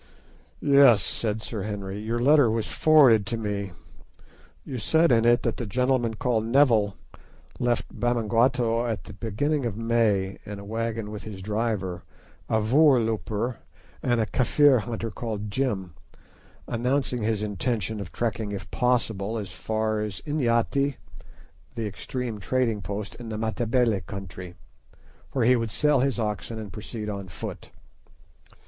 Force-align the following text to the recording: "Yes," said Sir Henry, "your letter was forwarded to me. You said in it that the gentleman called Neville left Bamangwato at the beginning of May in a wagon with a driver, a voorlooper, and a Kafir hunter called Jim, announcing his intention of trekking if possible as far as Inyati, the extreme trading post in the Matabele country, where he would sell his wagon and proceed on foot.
"Yes," 0.63 1.03
said 1.03 1.43
Sir 1.43 1.61
Henry, 1.61 1.99
"your 1.99 2.17
letter 2.17 2.49
was 2.49 2.65
forwarded 2.65 3.23
to 3.27 3.37
me. 3.37 3.73
You 4.65 4.79
said 4.79 5.11
in 5.11 5.25
it 5.25 5.43
that 5.43 5.57
the 5.57 5.67
gentleman 5.67 6.15
called 6.15 6.43
Neville 6.43 6.95
left 7.59 7.99
Bamangwato 7.99 8.87
at 8.89 9.03
the 9.03 9.13
beginning 9.13 9.63
of 9.63 9.77
May 9.77 10.39
in 10.43 10.57
a 10.57 10.65
wagon 10.65 11.11
with 11.11 11.27
a 11.27 11.39
driver, 11.39 12.01
a 12.49 12.59
voorlooper, 12.59 13.57
and 14.01 14.19
a 14.19 14.25
Kafir 14.25 14.79
hunter 14.79 15.11
called 15.11 15.51
Jim, 15.51 15.93
announcing 16.67 17.21
his 17.21 17.43
intention 17.43 17.99
of 17.99 18.11
trekking 18.11 18.51
if 18.51 18.71
possible 18.71 19.37
as 19.37 19.51
far 19.51 19.99
as 19.99 20.19
Inyati, 20.25 20.95
the 21.75 21.85
extreme 21.85 22.39
trading 22.39 22.81
post 22.81 23.13
in 23.17 23.29
the 23.29 23.37
Matabele 23.37 24.01
country, 24.07 24.55
where 25.33 25.45
he 25.45 25.55
would 25.55 25.69
sell 25.69 25.99
his 25.99 26.17
wagon 26.17 26.57
and 26.57 26.73
proceed 26.73 27.07
on 27.07 27.27
foot. 27.27 27.69